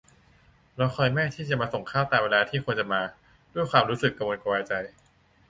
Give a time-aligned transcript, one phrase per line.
[0.79, 3.01] รอคอยแม่ที่จะมาส่งข้าวตามเวลาที่ควรจะมา
[3.53, 4.73] ด้วยความรู้สึกกระวนกระวายใจ